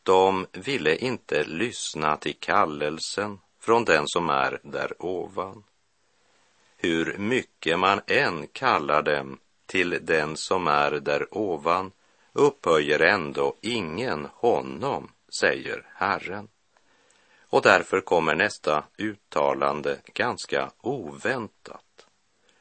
De 0.04 0.46
ville 0.52 0.96
inte 0.96 1.44
lyssna 1.44 2.16
till 2.16 2.37
kallelsen 2.40 3.38
från 3.61 3.84
den 3.84 4.04
som 4.06 4.30
är 4.30 4.61
där 4.62 5.02
ovan. 5.02 5.64
Hur 6.76 7.18
mycket 7.18 7.78
man 7.78 8.00
än 8.06 8.46
kallar 8.46 9.02
dem 9.02 9.38
till 9.66 9.99
den 10.02 10.37
som 10.37 10.68
är 10.68 10.90
där 10.90 11.38
ovan 11.38 11.92
upphöjer 12.32 13.00
ändå 13.00 13.54
ingen 13.61 14.28
honom, 14.34 15.11
säger 15.40 15.87
Herren. 15.94 16.49
Och 17.40 17.62
därför 17.62 18.00
kommer 18.00 18.34
nästa 18.34 18.84
uttalande 18.99 19.99
ganska 20.14 20.70
oväntat. 20.80 22.06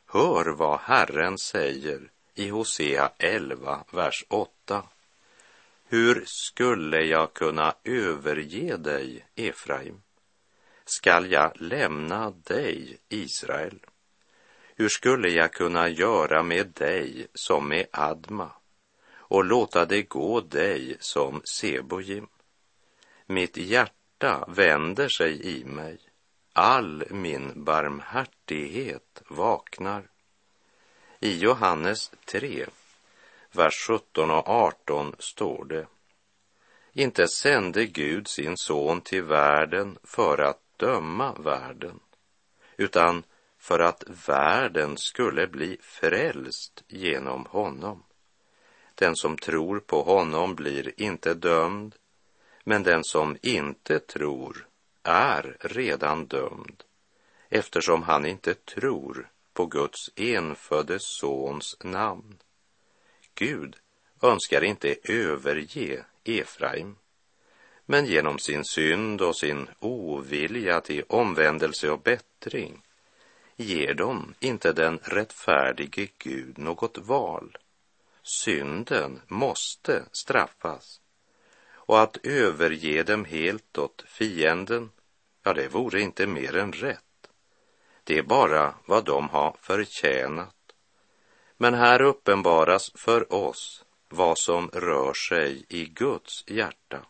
Hör 0.05 0.45
vad 0.45 0.79
Herren 0.79 1.37
säger 1.37 2.11
i 2.35 2.49
Hosea 2.49 3.11
11, 3.17 3.83
vers 3.91 4.25
8. 4.29 4.83
Hur 5.93 6.23
skulle 6.25 7.01
jag 7.01 7.33
kunna 7.33 7.75
överge 7.83 8.77
dig, 8.77 9.25
Efraim? 9.35 10.01
Skall 10.85 11.31
jag 11.31 11.51
lämna 11.55 12.31
dig, 12.31 12.97
Israel? 13.09 13.79
Hur 14.75 14.89
skulle 14.89 15.29
jag 15.29 15.53
kunna 15.53 15.89
göra 15.89 16.43
med 16.43 16.67
dig 16.67 17.27
som 17.33 17.69
med 17.69 17.87
Adma 17.91 18.51
och 19.11 19.45
låta 19.45 19.85
det 19.85 20.01
gå 20.01 20.41
dig 20.41 20.97
som 20.99 21.41
Sebojim? 21.43 22.27
Mitt 23.25 23.57
hjärta 23.57 24.45
vänder 24.47 25.07
sig 25.07 25.59
i 25.59 25.65
mig, 25.65 25.99
all 26.53 27.03
min 27.09 27.63
barmhärtighet 27.63 29.23
vaknar. 29.29 30.03
I 31.19 31.37
Johannes 31.37 32.11
3, 32.25 32.65
vers 33.55 33.87
17 33.87 34.31
och 34.31 34.49
18 34.49 35.15
står 35.19 35.65
det 35.65 35.87
inte 36.93 37.27
sände 37.27 37.85
Gud 37.85 38.27
sin 38.27 38.57
son 38.57 39.01
till 39.01 39.23
världen 39.23 39.97
för 40.03 40.37
att 40.37 40.59
döma 40.77 41.33
världen, 41.33 41.99
utan 42.77 43.23
för 43.57 43.79
att 43.79 44.03
världen 44.27 44.97
skulle 44.97 45.47
bli 45.47 45.77
frälst 45.81 46.83
genom 46.87 47.45
honom. 47.45 48.03
Den 48.95 49.15
som 49.15 49.37
tror 49.37 49.79
på 49.79 50.01
honom 50.01 50.55
blir 50.55 51.01
inte 51.01 51.33
dömd, 51.33 51.95
men 52.63 52.83
den 52.83 53.03
som 53.03 53.37
inte 53.41 53.99
tror 53.99 54.67
är 55.03 55.57
redan 55.59 56.25
dömd 56.25 56.83
eftersom 57.49 58.03
han 58.03 58.25
inte 58.25 58.53
tror 58.53 59.29
på 59.53 59.65
Guds 59.65 60.09
enfödde 60.15 60.99
sons 60.99 61.77
namn. 61.83 62.37
Gud 63.35 63.75
önskar 64.21 64.63
inte 64.63 64.95
överge 65.03 66.05
Efraim, 66.23 66.95
men 67.85 68.05
genom 68.05 68.39
sin 68.39 68.65
synd 68.65 69.21
och 69.21 69.37
sin 69.37 69.69
ovilja 69.79 70.81
till 70.81 71.03
omvändelse 71.07 71.89
och 71.89 72.01
bättring 72.01 72.81
ger 73.55 73.93
de 73.93 74.33
inte 74.39 74.73
den 74.73 74.99
rättfärdige 75.03 76.07
Gud 76.17 76.57
något 76.57 76.97
val. 76.97 77.57
Synden 78.23 79.21
måste 79.27 80.05
straffas. 80.11 81.01
Och 81.71 82.01
att 82.01 82.17
överge 82.25 83.03
dem 83.03 83.25
helt 83.25 83.77
åt 83.77 84.03
fienden, 84.07 84.91
ja, 85.43 85.53
det 85.53 85.67
vore 85.67 86.01
inte 86.01 86.27
mer 86.27 86.57
än 86.57 86.73
rätt. 86.73 87.29
Det 88.03 88.17
är 88.17 88.23
bara 88.23 88.75
vad 88.85 89.05
de 89.05 89.29
har 89.29 89.57
förtjänat. 89.61 90.52
Men 91.57 91.73
här 91.73 92.01
uppenbaras 92.01 92.91
för 92.95 93.33
oss 93.33 93.85
vad 94.09 94.37
som 94.37 94.69
rör 94.73 95.13
sig 95.13 95.65
i 95.69 95.85
Guds 95.85 96.43
hjärta. 96.47 97.05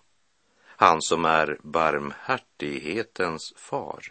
Han 0.66 1.02
som 1.02 1.26
är 1.26 1.58
barmhärtighetens 1.62 3.54
far 3.56 4.04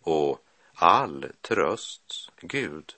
och 0.00 0.38
all 0.74 1.26
trösts 1.40 2.30
Gud. 2.40 2.94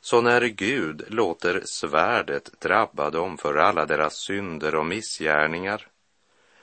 Så 0.00 0.20
när 0.20 0.44
Gud 0.46 1.04
låter 1.08 1.62
svärdet 1.64 2.60
drabba 2.60 3.10
dem 3.10 3.38
för 3.38 3.54
alla 3.54 3.86
deras 3.86 4.14
synder 4.14 4.74
och 4.74 4.86
missgärningar 4.86 5.88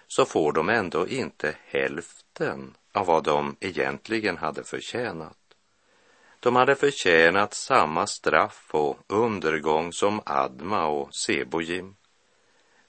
så 0.07 0.25
får 0.25 0.51
de 0.51 0.69
ändå 0.69 1.07
inte 1.07 1.55
hälften 1.65 2.75
av 2.91 3.05
vad 3.05 3.23
de 3.23 3.55
egentligen 3.59 4.37
hade 4.37 4.63
förtjänat. 4.63 5.46
De 6.39 6.55
hade 6.55 6.75
förtjänat 6.75 7.53
samma 7.53 8.07
straff 8.07 8.67
och 8.71 8.99
undergång 9.07 9.93
som 9.93 10.21
Adma 10.25 10.87
och 10.87 11.15
Sebojim. 11.15 11.95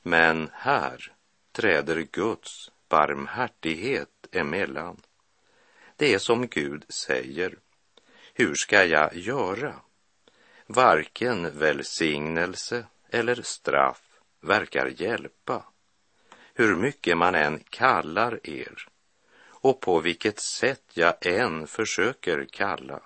Men 0.02 0.50
här 0.52 1.12
träder 1.52 2.06
Guds 2.12 2.70
barmhärtighet 2.88 4.08
emellan. 4.32 5.00
Det 5.96 6.14
är 6.14 6.18
som 6.18 6.46
Gud 6.46 6.84
säger. 6.88 7.58
Hur 8.34 8.54
ska 8.54 8.84
jag 8.84 9.16
göra? 9.16 9.74
Varken 10.66 11.58
välsignelse 11.58 12.84
eller 13.10 13.42
straff 13.42 14.02
verkar 14.40 14.86
hjälpa. 14.86 15.64
Hur 16.54 16.76
mycket 16.76 17.16
man 17.16 17.34
än 17.34 17.60
kallar 17.70 18.46
er 18.46 18.88
och 19.60 19.80
på 19.80 20.00
vilket 20.00 20.40
sätt 20.40 20.84
jag 20.92 21.26
än 21.26 21.66
försöker 21.66 22.46
kalla 22.50 23.00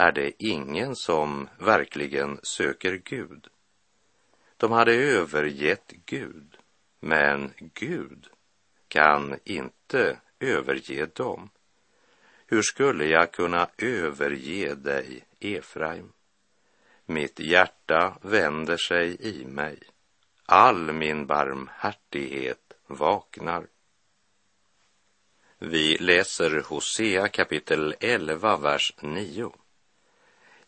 är 0.00 0.12
det 0.12 0.42
ingen 0.44 0.96
som 0.96 1.48
verkligen 1.58 2.40
söker 2.42 3.00
Gud. 3.04 3.46
De 4.56 4.72
hade 4.72 4.94
övergett 4.94 5.92
Gud, 6.06 6.56
men 7.00 7.52
Gud 7.58 8.26
kan 8.88 9.38
inte 9.44 10.20
överge 10.40 11.06
dem. 11.06 11.50
Hur 12.46 12.62
skulle 12.62 13.06
jag 13.06 13.32
kunna 13.32 13.68
överge 13.78 14.74
dig, 14.74 15.24
Efraim? 15.40 16.12
Mitt 17.06 17.40
hjärta 17.40 18.18
vänder 18.22 18.76
sig 18.76 19.16
i 19.20 19.44
mig. 19.44 19.78
All 20.46 20.92
min 20.92 21.26
barmhärtighet 21.26 22.72
vaknar. 22.86 23.66
Vi 25.58 25.98
läser 25.98 26.62
Hosea 26.68 27.28
kapitel 27.28 27.94
11, 28.00 28.56
vers 28.56 28.94
9. 29.00 29.59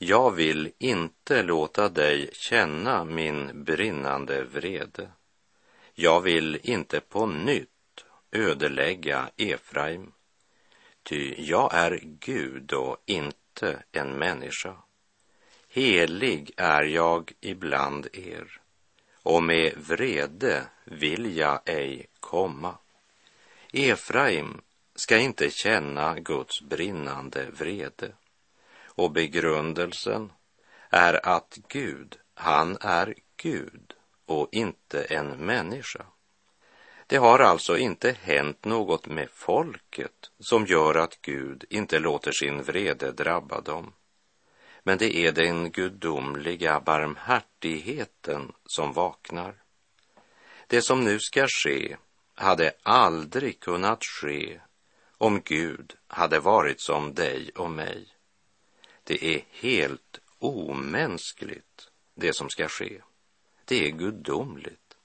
Jag 0.05 0.31
vill 0.31 0.73
inte 0.79 1.43
låta 1.43 1.89
dig 1.89 2.31
känna 2.33 3.05
min 3.05 3.65
brinnande 3.65 4.45
vrede. 4.45 5.11
Jag 5.95 6.21
vill 6.21 6.61
inte 6.63 7.01
på 7.01 7.27
nytt 7.27 8.05
ödelägga 8.33 9.31
Efraim 9.37 10.13
Ty 11.03 11.35
jag 11.39 11.75
är 11.75 12.01
Gud 12.03 12.73
och 12.73 12.97
inte 13.07 13.83
en 13.93 14.19
människa. 14.19 14.77
Helig 15.69 16.51
är 16.57 16.83
jag 16.83 17.33
ibland 17.41 18.09
er, 18.13 18.61
och 19.23 19.43
med 19.43 19.73
vrede 19.77 20.67
vill 20.85 21.37
jag 21.37 21.61
ej 21.65 22.07
komma. 22.21 22.75
Efraim 23.73 24.61
ska 24.95 25.19
inte 25.19 25.51
känna 25.51 26.19
Guds 26.19 26.63
brinnande 26.63 27.51
vrede. 27.51 28.13
Och 28.95 29.13
begrundelsen 29.13 30.33
är 30.91 31.27
att 31.27 31.59
Gud, 31.69 32.19
han 32.35 32.79
är 32.81 33.15
Gud 33.37 33.95
och 34.27 34.49
inte 34.53 35.03
en 35.03 35.27
människa. 35.27 36.07
Det 37.07 37.17
har 37.17 37.39
alltså 37.39 37.79
inte 37.79 38.17
hänt 38.23 38.65
något 38.65 39.07
med 39.07 39.31
folket 39.31 40.31
som 40.39 40.67
gör 40.67 40.95
att 40.95 41.19
Gud 41.23 41.65
inte 41.71 41.99
låter 41.99 42.33
sin 42.33 42.63
vrede 42.63 43.13
drabba 43.13 43.61
dem. 43.61 43.93
Men 44.83 44.99
det 44.99 45.17
är 45.17 45.33
den 45.33 45.71
gudomliga 45.71 46.81
barmhärtigheten 46.81 48.53
som 48.67 48.93
vaknar. 48.93 49.55
Det 50.67 50.83
som 50.83 51.05
nu 51.05 51.19
ska 51.19 51.47
ske 51.49 51.97
hade 52.35 52.73
aldrig 52.83 53.61
kunnat 53.61 54.05
ske 54.05 54.61
om 55.19 55.41
Gud 55.45 55.95
hade 56.07 56.41
varit 56.41 56.81
som 56.81 57.15
dig 57.15 57.51
och 57.55 57.71
mig. 57.71 58.12
Det 59.05 59.25
är 59.25 59.45
helt 59.51 60.21
omänskligt, 60.39 61.91
det 62.15 62.33
som 62.33 62.51
ska 62.51 62.69
ske. 62.69 63.01
Det 63.65 63.87
är 63.87 63.91
gudomligt. 63.91 64.97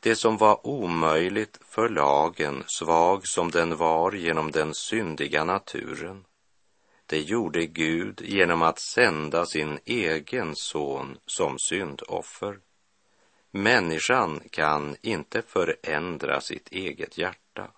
Det 0.00 0.16
som 0.16 0.36
var 0.36 0.66
omöjligt 0.66 1.58
för 1.68 1.88
lagen, 1.88 2.64
svag 2.66 3.26
som 3.26 3.50
den 3.50 3.76
var 3.76 4.12
genom 4.12 4.50
den 4.50 4.74
syndiga 4.74 5.44
naturen, 5.44 6.24
Det 7.06 7.20
gjorde 7.20 7.66
Gud 7.66 8.20
genom 8.24 8.62
att 8.62 8.78
sända 8.78 9.46
sin 9.46 9.78
egen 9.84 10.56
son 10.56 11.18
som 11.26 11.58
syndoffer. 11.58 12.58
Människan 13.50 14.40
kan 14.50 14.96
inte 15.02 15.42
förändra 15.42 16.40
sitt 16.40 16.68
eget 16.72 17.18
hjärta 17.18 17.70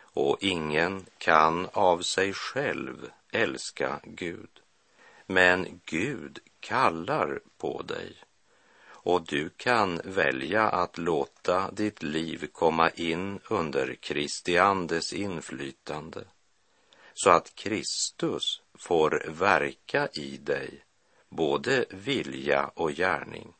och 0.00 0.36
ingen 0.40 1.06
kan 1.18 1.68
av 1.72 2.00
sig 2.00 2.32
själv 2.32 3.10
älska 3.32 4.00
Gud. 4.04 4.50
Men 5.30 5.80
Gud 5.84 6.38
kallar 6.60 7.40
på 7.58 7.82
dig 7.82 8.16
och 8.86 9.26
du 9.26 9.48
kan 9.48 10.00
välja 10.04 10.62
att 10.62 10.98
låta 10.98 11.70
ditt 11.70 12.02
liv 12.02 12.48
komma 12.52 12.90
in 12.90 13.40
under 13.50 13.94
Kristi 13.94 14.58
andes 14.58 15.12
inflytande 15.12 16.24
så 17.14 17.30
att 17.30 17.54
Kristus 17.54 18.62
får 18.74 19.24
verka 19.28 20.08
i 20.12 20.36
dig 20.36 20.84
både 21.28 21.84
vilja 21.90 22.70
och 22.74 22.92
gärning 22.92 23.54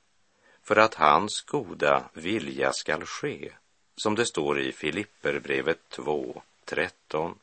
för 0.63 0.77
att 0.77 0.95
hans 0.95 1.41
goda 1.43 2.11
vilja 2.13 2.73
skall 2.73 3.05
ske, 3.05 3.53
som 3.97 4.15
det 4.15 4.27
står 4.27 4.61
i 4.61 4.73
Filipperbrevet 4.73 5.89
2, 5.89 6.43
13. 6.65 7.39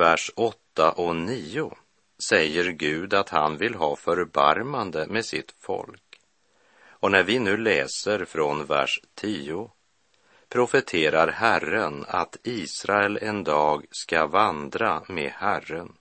Vers 0.00 0.30
8 0.34 0.92
och 0.92 1.16
9 1.16 1.72
säger 2.28 2.70
Gud 2.70 3.14
att 3.14 3.28
han 3.28 3.56
vill 3.56 3.74
ha 3.74 3.96
förbarmande 3.96 5.06
med 5.06 5.24
sitt 5.24 5.54
folk. 5.58 6.20
Och 6.82 7.10
när 7.10 7.22
vi 7.22 7.38
nu 7.38 7.56
läser 7.56 8.24
från 8.24 8.66
vers 8.66 9.00
10 9.14 9.70
profeterar 10.48 11.28
Herren 11.28 12.04
att 12.08 12.36
Israel 12.42 13.18
en 13.22 13.44
dag 13.44 13.84
ska 13.90 14.26
vandra 14.26 15.02
med 15.08 15.30
Herren 15.30 15.92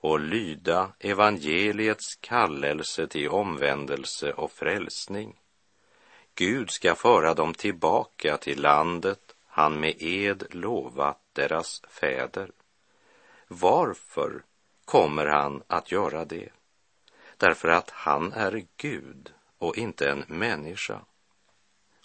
och 0.00 0.20
lyda 0.20 0.92
evangeliets 0.98 2.16
kallelse 2.20 3.06
till 3.06 3.28
omvändelse 3.28 4.32
och 4.32 4.52
frälsning. 4.52 5.40
Gud 6.34 6.70
ska 6.70 6.94
föra 6.94 7.34
dem 7.34 7.54
tillbaka 7.54 8.36
till 8.36 8.60
landet 8.62 9.34
han 9.46 9.80
med 9.80 9.94
ed 10.02 10.44
lovat 10.50 11.18
deras 11.32 11.82
fäder. 11.88 12.50
Varför 13.60 14.44
kommer 14.84 15.26
han 15.26 15.62
att 15.66 15.92
göra 15.92 16.24
det? 16.24 16.48
Därför 17.36 17.68
att 17.68 17.90
han 17.90 18.32
är 18.32 18.64
Gud 18.76 19.32
och 19.58 19.78
inte 19.78 20.10
en 20.10 20.24
människa. 20.28 21.00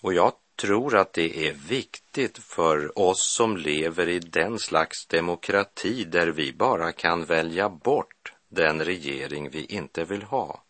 Och 0.02 0.14
jag 0.14 0.34
tror 0.56 0.96
att 0.96 1.14
det 1.14 1.48
är 1.48 1.54
viktigt 1.54 2.38
för 2.38 3.00
oss 3.00 3.36
som 3.36 3.58
lever 3.58 4.10
i 4.10 4.20
den 4.20 4.60
slags 4.60 5.08
demokrati 5.08 6.04
där 6.04 6.28
vi 6.28 6.54
bara 6.54 6.92
kan 6.92 7.26
välja 7.26 7.70
bort 7.70 8.34
den 8.50 8.86
regering 8.86 9.50
vi 9.50 9.66
inte 9.66 10.04
vill 10.04 10.24
ha. 10.24 10.64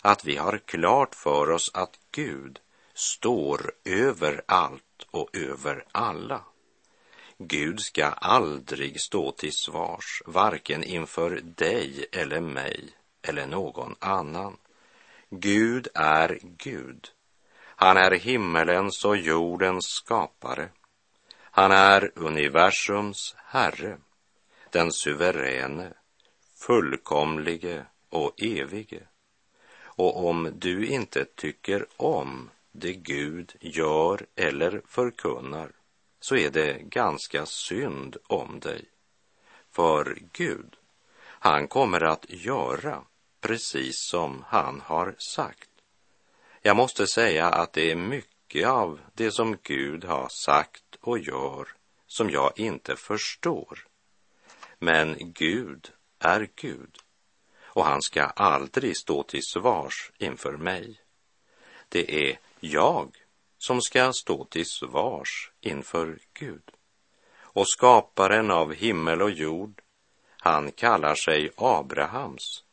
Att 0.00 0.24
vi 0.24 0.36
har 0.36 0.58
klart 0.58 1.14
för 1.14 1.50
oss 1.50 1.70
att 1.74 1.98
Gud 2.10 2.60
står 2.94 3.72
över 3.84 4.42
allt 4.46 5.06
och 5.10 5.36
över 5.36 5.84
alla. 5.92 6.44
Gud 7.38 7.80
ska 7.80 8.06
aldrig 8.06 9.00
stå 9.00 9.32
till 9.32 9.52
svars, 9.52 10.22
varken 10.26 10.84
inför 10.84 11.40
dig 11.44 12.06
eller 12.12 12.40
mig 12.40 12.90
eller 13.22 13.46
någon 13.46 13.94
annan. 13.98 14.56
Gud 15.30 15.88
är 15.94 16.38
Gud. 16.42 17.08
Han 17.58 17.96
är 17.96 18.10
himmelens 18.10 19.04
och 19.04 19.16
jordens 19.16 19.86
skapare. 19.86 20.68
Han 21.40 21.72
är 21.72 22.12
universums 22.14 23.34
Herre, 23.38 23.98
den 24.70 24.92
suveräne, 24.92 25.92
fullkomlige 26.54 27.86
och 28.08 28.42
evige. 28.42 29.02
Och 29.78 30.26
om 30.26 30.52
du 30.54 30.86
inte 30.86 31.24
tycker 31.24 31.86
om 31.96 32.50
det 32.72 32.92
Gud 32.92 33.56
gör 33.60 34.26
eller 34.36 34.82
förkunnar 34.86 35.72
så 36.28 36.36
är 36.36 36.50
det 36.50 36.82
ganska 36.82 37.46
synd 37.46 38.16
om 38.26 38.60
dig. 38.60 38.84
För 39.70 40.18
Gud, 40.32 40.76
han 41.20 41.68
kommer 41.68 42.00
att 42.00 42.24
göra 42.28 43.02
precis 43.40 44.00
som 44.00 44.44
han 44.46 44.80
har 44.80 45.14
sagt. 45.18 45.70
Jag 46.62 46.76
måste 46.76 47.06
säga 47.06 47.46
att 47.46 47.72
det 47.72 47.90
är 47.90 47.96
mycket 47.96 48.68
av 48.68 49.00
det 49.14 49.30
som 49.30 49.58
Gud 49.62 50.04
har 50.04 50.28
sagt 50.28 50.96
och 51.00 51.18
gör 51.18 51.68
som 52.06 52.30
jag 52.30 52.52
inte 52.56 52.96
förstår. 52.96 53.86
Men 54.78 55.16
Gud 55.18 55.92
är 56.18 56.48
Gud 56.54 56.96
och 57.62 57.84
han 57.84 58.02
ska 58.02 58.22
aldrig 58.22 58.96
stå 58.96 59.22
till 59.22 59.42
svars 59.42 60.12
inför 60.18 60.56
mig. 60.56 61.00
Det 61.88 62.30
är 62.30 62.38
jag 62.60 63.25
som 63.58 63.82
ska 63.82 64.12
stå 64.12 64.44
till 64.44 64.66
svars 64.66 65.52
inför 65.60 66.18
Gud. 66.34 66.70
Och 67.38 67.68
skaparen 67.68 68.50
av 68.50 68.74
himmel 68.74 69.22
och 69.22 69.30
jord, 69.30 69.82
han 70.38 70.72
kallar 70.72 71.14
sig 71.14 71.50
Abrahams, 71.56 72.64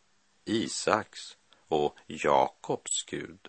Isaks 0.45 1.37
och 1.67 1.95
Jakobs 2.07 3.03
Gud. 3.07 3.47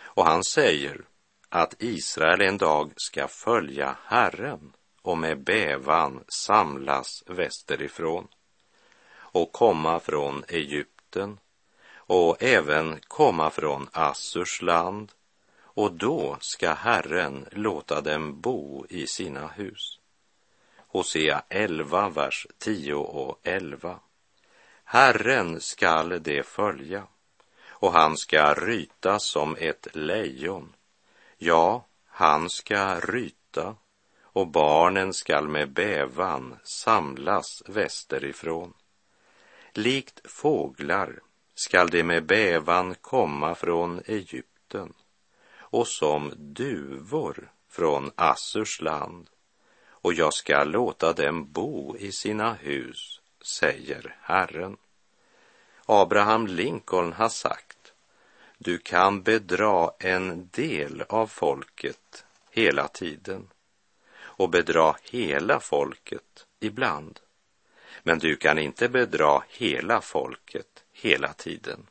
Och 0.00 0.24
han 0.24 0.44
säger 0.44 1.00
att 1.48 1.82
Israel 1.82 2.40
en 2.40 2.58
dag 2.58 2.92
ska 2.96 3.28
följa 3.28 3.96
Herren 4.04 4.72
och 5.02 5.18
med 5.18 5.44
bävan 5.44 6.24
samlas 6.28 7.22
västerifrån 7.26 8.28
och 9.12 9.52
komma 9.52 10.00
från 10.00 10.44
Egypten 10.48 11.38
och 11.94 12.42
även 12.42 13.00
komma 13.08 13.50
från 13.50 13.88
Assurs 13.92 14.62
land 14.62 15.12
och 15.74 15.92
då 15.92 16.36
ska 16.40 16.72
Herren 16.72 17.46
låta 17.52 18.00
dem 18.00 18.40
bo 18.40 18.86
i 18.88 19.06
sina 19.06 19.48
hus. 19.48 19.98
Hosea 20.76 21.42
11, 21.48 22.08
vers 22.08 22.46
10 22.58 22.94
och 22.94 23.40
11. 23.42 24.00
Herren 24.84 25.60
skall 25.60 26.22
det 26.22 26.46
följa 26.46 27.06
och 27.68 27.92
han 27.92 28.16
ska 28.16 28.54
ryta 28.54 29.18
som 29.18 29.56
ett 29.58 29.86
lejon. 29.92 30.74
Ja, 31.38 31.86
han 32.06 32.50
ska 32.50 33.00
ryta 33.00 33.76
och 34.22 34.46
barnen 34.46 35.14
skall 35.14 35.48
med 35.48 35.72
bävan 35.72 36.56
samlas 36.64 37.62
västerifrån. 37.66 38.74
Likt 39.72 40.20
fåglar 40.24 41.20
skall 41.54 41.90
de 41.90 42.02
med 42.02 42.26
bävan 42.26 42.94
komma 42.94 43.54
från 43.54 44.02
Egypten 44.06 44.92
och 45.70 45.86
som 45.86 46.32
duvor 46.36 47.50
från 47.68 48.10
Assurs 48.14 48.80
land 48.80 49.30
och 50.02 50.14
jag 50.14 50.34
ska 50.34 50.64
låta 50.64 51.12
dem 51.12 51.52
bo 51.52 51.96
i 51.96 52.12
sina 52.12 52.52
hus, 52.52 53.20
säger 53.40 54.16
Herren. 54.20 54.76
Abraham 55.86 56.46
Lincoln 56.46 57.12
har 57.12 57.28
sagt, 57.28 57.92
du 58.58 58.78
kan 58.78 59.22
bedra 59.22 59.90
en 59.98 60.48
del 60.52 61.02
av 61.08 61.26
folket 61.26 62.24
hela 62.50 62.88
tiden 62.88 63.48
och 64.20 64.50
bedra 64.50 64.96
hela 65.02 65.60
folket 65.60 66.46
ibland. 66.60 67.20
Men 68.02 68.18
du 68.18 68.36
kan 68.36 68.58
inte 68.58 68.88
bedra 68.88 69.42
hela 69.48 70.00
folket 70.00 70.84
hela 70.92 71.32
tiden. 71.32 71.86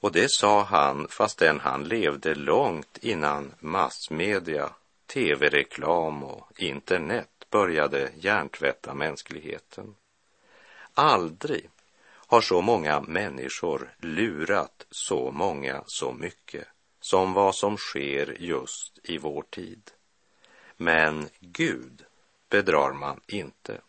Och 0.00 0.12
det 0.12 0.30
sa 0.30 0.62
han 0.62 1.08
fastän 1.08 1.60
han 1.60 1.84
levde 1.84 2.34
långt 2.34 2.98
innan 3.02 3.54
massmedia, 3.60 4.70
tv-reklam 5.06 6.24
och 6.24 6.52
internet 6.56 7.28
började 7.50 8.10
hjärntvätta 8.16 8.94
mänskligheten. 8.94 9.94
Aldrig 10.94 11.70
har 12.26 12.40
så 12.40 12.60
många 12.60 13.00
människor 13.00 13.94
lurat 13.98 14.86
så 14.90 15.30
många 15.30 15.82
så 15.86 16.12
mycket 16.12 16.68
som 17.00 17.32
vad 17.32 17.54
som 17.54 17.76
sker 17.76 18.36
just 18.38 18.98
i 19.02 19.18
vår 19.18 19.42
tid. 19.50 19.90
Men 20.76 21.28
Gud 21.40 22.04
bedrar 22.48 22.92
man 22.92 23.20
inte. 23.26 23.80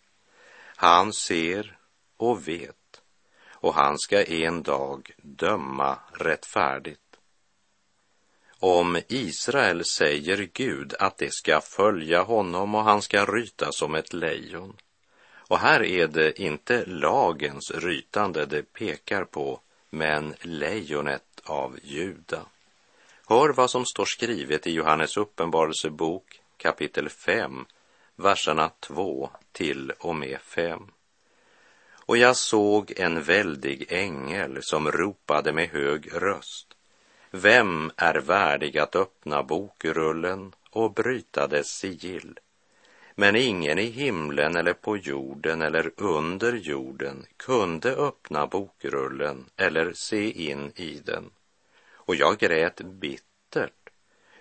Han 0.75 1.13
ser 1.13 1.77
och 2.17 2.47
vet 2.47 2.78
och 3.61 3.73
han 3.73 3.99
ska 3.99 4.23
en 4.23 4.63
dag 4.63 5.11
döma 5.21 5.99
rättfärdigt. 6.11 7.01
Om 8.59 8.99
Israel 9.07 9.85
säger 9.85 10.49
Gud 10.53 10.93
att 10.99 11.17
det 11.17 11.33
ska 11.33 11.61
följa 11.61 12.21
honom 12.21 12.75
och 12.75 12.83
han 12.83 13.01
ska 13.01 13.25
ryta 13.25 13.71
som 13.71 13.95
ett 13.95 14.13
lejon 14.13 14.77
Och 15.37 15.59
här 15.59 15.83
är 15.83 16.07
det 16.07 16.41
inte 16.41 16.85
lagens 16.85 17.71
rytande 17.71 18.45
det 18.45 18.73
pekar 18.73 19.23
på, 19.23 19.59
men 19.89 20.35
lejonet 20.41 21.41
av 21.43 21.79
Juda. 21.83 22.45
Hör 23.27 23.49
vad 23.49 23.69
som 23.69 23.85
står 23.85 24.05
skrivet 24.05 24.67
i 24.67 24.71
Johannes 24.71 25.17
uppenbarelsebok 25.17 26.41
kapitel 26.57 27.09
5, 27.09 27.65
verserna 28.15 28.71
2 28.79 29.29
till 29.51 29.91
och 29.99 30.15
med 30.15 30.41
5. 30.41 30.91
Och 32.09 32.17
jag 32.17 32.35
såg 32.35 32.93
en 32.97 33.23
väldig 33.23 33.85
ängel 33.89 34.63
som 34.63 34.91
ropade 34.91 35.53
med 35.53 35.69
hög 35.69 36.09
röst. 36.13 36.67
Vem 37.31 37.91
är 37.95 38.15
värdig 38.15 38.77
att 38.77 38.95
öppna 38.95 39.43
bokrullen 39.43 40.55
och 40.69 40.93
bryta 40.93 41.47
dess 41.47 41.67
sigill? 41.67 42.39
Men 43.15 43.35
ingen 43.35 43.79
i 43.79 43.85
himlen 43.85 44.55
eller 44.55 44.73
på 44.73 44.97
jorden 44.97 45.61
eller 45.61 45.91
under 45.97 46.53
jorden 46.53 47.25
kunde 47.37 47.95
öppna 47.95 48.47
bokrullen 48.47 49.45
eller 49.55 49.93
se 49.93 50.49
in 50.49 50.71
i 50.75 51.01
den. 51.05 51.29
Och 51.91 52.15
jag 52.15 52.37
grät 52.37 52.81
bittert 52.81 53.89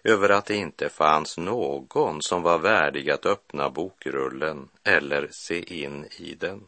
över 0.05 0.29
att 0.29 0.47
det 0.47 0.57
inte 0.57 0.89
fanns 0.89 1.39
någon 1.39 2.23
som 2.23 2.43
var 2.43 2.59
värdig 2.59 3.11
att 3.11 3.27
öppna 3.27 3.71
bokrullen 3.71 4.69
eller 4.85 5.29
se 5.31 5.83
in 5.83 6.07
i 6.17 6.35
den. 6.35 6.65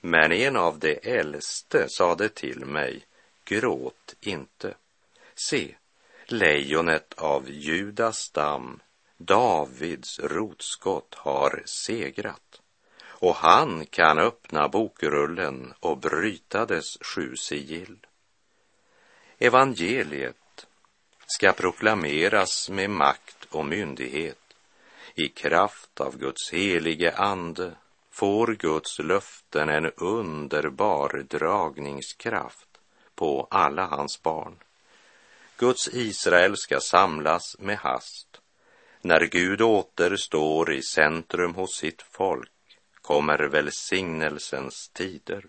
Men 0.00 0.32
en 0.32 0.56
av 0.56 0.78
de 0.78 0.98
äldste 1.02 1.88
sade 1.88 2.28
till 2.28 2.64
mig, 2.64 3.06
gråt 3.44 4.14
inte. 4.20 4.74
Se, 5.34 5.74
lejonet 6.26 7.14
av 7.16 7.50
Judas 7.50 8.18
stam, 8.18 8.80
Davids 9.16 10.20
rotskott, 10.20 11.14
har 11.14 11.62
segrat 11.64 12.60
och 13.20 13.34
han 13.34 13.86
kan 13.86 14.18
öppna 14.18 14.68
bokrullen 14.68 15.74
och 15.80 15.98
bryta 15.98 16.66
dess 16.66 16.98
sju 17.00 17.36
sigill. 17.36 17.96
Evangeliet 19.38 20.66
ska 21.26 21.52
proklameras 21.52 22.70
med 22.70 22.90
makt 22.90 23.44
och 23.50 23.64
myndighet 23.64 24.38
i 25.14 25.28
kraft 25.28 26.00
av 26.00 26.18
Guds 26.18 26.52
helige 26.52 27.16
ande 27.16 27.72
får 28.18 28.46
Guds 28.46 28.98
löften 28.98 29.68
en 29.68 29.90
underbar 29.96 31.24
dragningskraft 31.28 32.68
på 33.14 33.48
alla 33.50 33.86
hans 33.86 34.22
barn. 34.22 34.56
Guds 35.56 35.88
Israel 35.92 36.56
ska 36.56 36.80
samlas 36.80 37.56
med 37.58 37.78
hast. 37.78 38.40
När 39.00 39.20
Gud 39.20 39.62
återstår 39.62 40.72
i 40.72 40.82
centrum 40.82 41.54
hos 41.54 41.76
sitt 41.76 42.02
folk 42.02 42.78
kommer 43.02 43.38
välsignelsens 43.38 44.88
tider. 44.88 45.44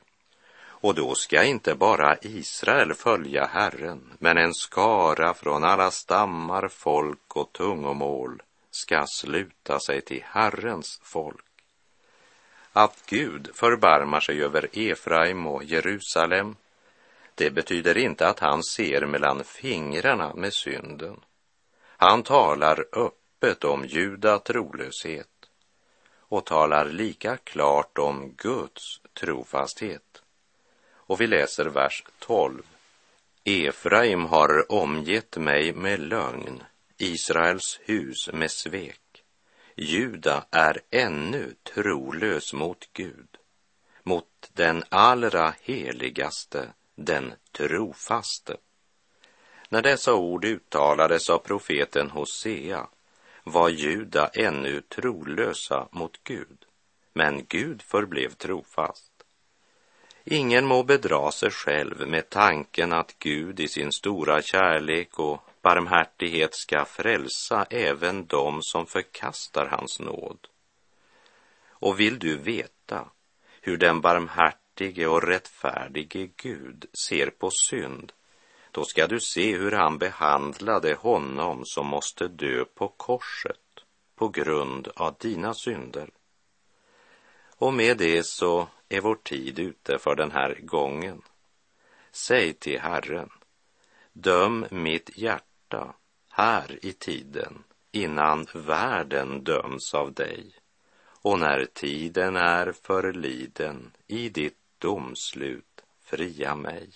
Och 0.61 0.95
då 0.95 1.15
ska 1.15 1.43
inte 1.43 1.75
bara 1.75 2.17
Israel 2.21 2.93
följa 2.93 3.45
Herren, 3.45 4.13
men 4.19 4.37
en 4.37 4.53
skara 4.53 5.33
från 5.33 5.63
alla 5.63 5.91
stammar, 5.91 6.67
folk 6.67 7.35
och 7.35 7.53
tungomål 7.53 8.41
ska 8.71 9.05
sluta 9.07 9.79
sig 9.79 10.01
till 10.01 10.23
Herrens 10.25 10.99
folk 11.03 11.48
att 12.73 13.03
Gud 13.05 13.49
förbarmar 13.53 14.19
sig 14.19 14.43
över 14.43 14.69
Efraim 14.73 15.47
och 15.47 15.63
Jerusalem, 15.63 16.55
det 17.35 17.51
betyder 17.51 17.97
inte 17.97 18.27
att 18.27 18.39
han 18.39 18.63
ser 18.63 19.05
mellan 19.05 19.43
fingrarna 19.43 20.33
med 20.33 20.53
synden. 20.53 21.19
Han 21.97 22.23
talar 22.23 22.85
öppet 22.91 23.63
om 23.63 23.85
juda 23.85 24.39
trolöshet 24.39 25.27
och 26.29 26.45
talar 26.45 26.85
lika 26.85 27.37
klart 27.37 27.97
om 27.97 28.33
Guds 28.37 29.01
trofasthet. 29.13 30.21
Och 30.91 31.21
vi 31.21 31.27
läser 31.27 31.65
vers 31.65 32.03
12. 32.19 32.63
Efraim 33.43 34.25
har 34.25 34.71
omgett 34.71 35.37
mig 35.37 35.73
med 35.73 35.99
lögn, 35.99 36.63
Israels 36.97 37.79
hus 37.83 38.29
med 38.33 38.51
svek. 38.51 39.08
Juda 39.81 40.45
är 40.51 40.81
ännu 40.91 41.55
trolös 41.63 42.53
mot 42.53 42.89
Gud, 42.93 43.27
mot 44.03 44.49
den 44.53 44.83
allra 44.89 45.53
heligaste, 45.61 46.73
den 46.95 47.33
trofaste. 47.51 48.57
När 49.69 49.81
dessa 49.81 50.13
ord 50.13 50.45
uttalades 50.45 51.29
av 51.29 51.37
profeten 51.37 52.09
Hosea 52.09 52.87
var 53.43 53.69
Juda 53.69 54.27
ännu 54.27 54.81
trolösa 54.81 55.87
mot 55.91 56.23
Gud, 56.23 56.65
men 57.13 57.45
Gud 57.45 57.81
förblev 57.81 58.29
trofast. 58.29 59.13
Ingen 60.23 60.65
må 60.65 60.83
bedra 60.83 61.31
sig 61.31 61.51
själv 61.51 62.07
med 62.07 62.29
tanken 62.29 62.93
att 62.93 63.19
Gud 63.19 63.59
i 63.59 63.67
sin 63.67 63.91
stora 63.91 64.41
kärlek 64.41 65.19
och 65.19 65.48
barmhärtighet 65.61 66.55
ska 66.55 66.85
frälsa 66.85 67.65
även 67.69 68.25
dem 68.25 68.59
som 68.61 68.85
förkastar 68.85 69.65
hans 69.65 69.99
nåd. 69.99 70.47
Och 71.69 71.99
vill 71.99 72.19
du 72.19 72.37
veta 72.37 73.09
hur 73.61 73.77
den 73.77 74.01
barmhärtige 74.01 75.07
och 75.07 75.23
rättfärdige 75.23 76.29
Gud 76.35 76.85
ser 77.07 77.29
på 77.29 77.49
synd, 77.69 78.11
då 78.71 78.85
ska 78.85 79.07
du 79.07 79.19
se 79.19 79.57
hur 79.57 79.71
han 79.71 79.97
behandlade 79.97 80.93
honom 80.93 81.61
som 81.65 81.87
måste 81.87 82.27
dö 82.27 82.65
på 82.65 82.87
korset 82.87 83.59
på 84.15 84.29
grund 84.29 84.87
av 84.95 85.15
dina 85.19 85.53
synder. 85.53 86.09
Och 87.55 87.73
med 87.73 87.97
det 87.97 88.25
så 88.25 88.67
är 88.89 89.01
vår 89.01 89.15
tid 89.15 89.59
ute 89.59 89.99
för 89.99 90.15
den 90.15 90.31
här 90.31 90.59
gången. 90.61 91.21
Säg 92.11 92.53
till 92.53 92.79
Herren, 92.79 93.29
döm 94.13 94.65
mitt 94.71 95.17
hjärta 95.17 95.48
hjärta 95.69 95.95
här 96.29 96.85
i 96.85 96.93
tiden 96.93 97.63
innan 97.91 98.47
världen 98.53 99.43
döms 99.43 99.93
av 99.93 100.13
dig 100.13 100.53
och 101.21 101.39
när 101.39 101.65
tiden 101.65 102.35
är 102.35 102.71
förliden 102.71 103.91
i 104.07 104.29
ditt 104.29 104.57
domslut 104.77 105.83
fria 106.01 106.55
mig. 106.55 106.89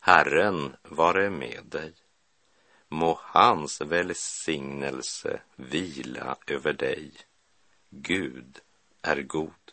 Herren 0.00 0.76
vare 0.82 1.30
med 1.30 1.64
dig. 1.64 1.94
Må 2.88 3.18
hans 3.22 3.80
välsignelse 3.80 5.40
vila 5.56 6.36
över 6.46 6.72
dig. 6.72 7.12
Gud 7.90 8.58
är 9.02 9.22
god. 9.22 9.72